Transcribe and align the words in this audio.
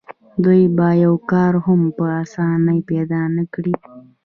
دوی 0.43 0.61
به 0.77 0.87
یو 1.03 1.13
کار 1.31 1.53
هم 1.65 1.81
په 1.97 2.05
اسانۍ 2.21 2.79
پیدا 2.89 3.21
نه 3.35 3.43
کړي 3.53 3.73